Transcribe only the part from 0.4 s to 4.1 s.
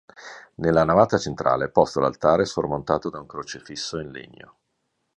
Nella navata centrale è posto l'altare sormontato da un crocifisso in